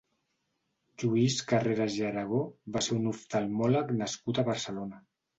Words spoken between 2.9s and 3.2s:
un